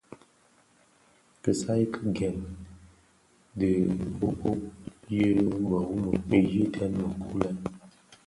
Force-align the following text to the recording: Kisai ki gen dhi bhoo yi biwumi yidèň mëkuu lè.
Kisai 1.41 1.85
ki 1.93 2.01
gen 2.17 2.39
dhi 3.57 3.71
bhoo 4.19 4.51
yi 5.15 5.23
biwumi 5.67 6.39
yidèň 6.51 6.93
mëkuu 7.03 7.35
lè. 7.41 7.49